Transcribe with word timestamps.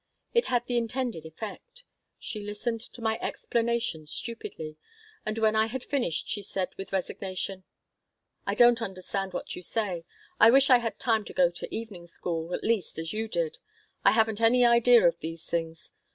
It 0.33 0.47
had 0.47 0.65
the 0.65 0.79
intended 0.79 1.27
effect. 1.27 1.83
She 2.17 2.41
listened 2.41 2.79
to 2.79 3.03
my 3.03 3.19
explanation 3.21 4.07
stupidly, 4.07 4.77
and 5.27 5.37
when 5.37 5.55
I 5.55 5.67
had 5.67 5.83
finished 5.83 6.27
she 6.27 6.41
said, 6.41 6.69
with 6.75 6.91
resignation: 6.91 7.65
"I 8.47 8.55
don't 8.55 8.81
understand 8.81 9.31
what 9.31 9.55
you 9.55 9.61
say. 9.61 10.03
I 10.39 10.49
wish 10.49 10.71
I 10.71 10.79
had 10.79 10.97
time 10.97 11.23
to 11.25 11.33
go 11.33 11.51
to 11.51 11.71
evening 11.71 12.07
school, 12.07 12.51
at 12.55 12.63
least, 12.63 12.97
as 12.97 13.13
you 13.13 13.27
did. 13.27 13.59
I 14.03 14.13
haven't 14.13 14.41
any 14.41 14.65
idea 14.65 15.07
of 15.07 15.19
these 15.19 15.45
things. 15.45 15.91